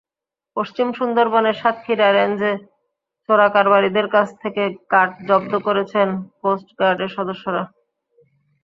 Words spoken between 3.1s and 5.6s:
চোরাকারবারিদের কাছ থেকে কাঠ জব্দ